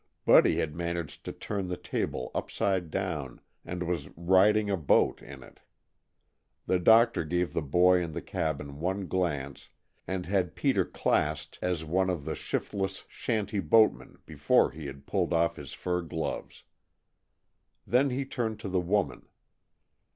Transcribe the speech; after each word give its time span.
Buddy 0.25 0.55
had 0.55 0.73
managed 0.73 1.23
to 1.25 1.31
turn 1.31 1.67
the 1.67 1.77
table 1.77 2.31
upside 2.33 2.89
down 2.89 3.39
and 3.63 3.83
was 3.87 4.09
"riding 4.17 4.67
a 4.67 4.75
boat" 4.75 5.21
in 5.21 5.43
it. 5.43 5.59
The 6.65 6.79
doctor 6.79 7.23
gave 7.23 7.53
the 7.53 7.61
boy 7.61 8.03
and 8.03 8.15
the 8.15 8.21
cabin 8.23 8.79
one 8.79 9.05
glance 9.05 9.69
and 10.07 10.25
had 10.25 10.55
Peter 10.55 10.85
classed 10.85 11.59
as 11.61 11.85
one 11.85 12.09
of 12.09 12.25
the 12.25 12.33
shiftless 12.33 13.05
shanty 13.09 13.59
boatmen 13.59 14.17
before 14.25 14.71
he 14.71 14.87
had 14.87 15.05
pulled 15.05 15.33
off 15.33 15.55
his 15.57 15.73
fur 15.73 16.01
gloves. 16.01 16.63
Then 17.85 18.09
he 18.09 18.25
turned 18.25 18.59
to 18.61 18.69
the 18.69 18.79
woman. 18.79 19.27